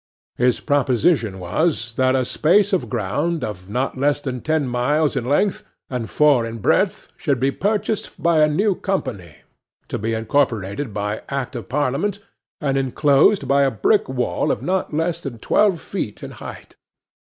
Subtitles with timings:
[0.35, 5.25] His proposition was, that a space of ground of not less than ten miles in
[5.25, 9.35] length and four in breadth should be purchased by a new company,
[9.89, 12.17] to be incorporated by Act of Parliament,
[12.59, 16.77] and inclosed by a brick wall of not less than twelve feet in height.